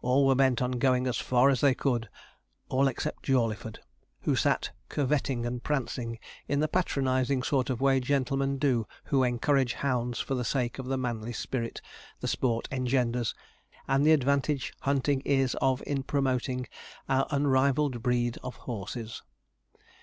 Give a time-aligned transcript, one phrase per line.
[0.00, 2.08] All were bent on going as far as they could
[2.70, 3.80] all except Jawleyford,
[4.22, 6.18] who sat curvetting and prancing
[6.48, 10.86] in the patronizing sort of way gentlemen do who encourage hounds for the sake of
[10.86, 11.82] the manly spirit
[12.20, 13.34] the sport engenders,
[13.86, 16.66] and the advantage hunting is of in promoting
[17.06, 19.20] our unrivalled breed of horses.